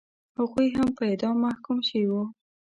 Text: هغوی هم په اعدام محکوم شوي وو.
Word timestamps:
هغوی 0.37 0.67
هم 0.77 0.87
په 0.97 1.03
اعدام 1.09 1.35
محکوم 1.45 1.77
شوي 1.89 2.07
وو. 2.09 2.23